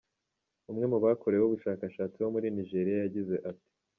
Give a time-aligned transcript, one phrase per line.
[0.71, 3.69] Umwe mu bakoreweho ubushakashhatsi wo muri Nigeria yagize ati:.